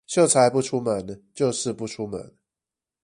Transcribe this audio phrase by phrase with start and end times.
[0.07, 2.33] 秀才不出門就是不出門